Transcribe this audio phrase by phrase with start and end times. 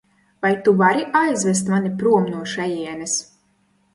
[0.43, 3.17] Vai tu vari aizvest mani prom no šejienes?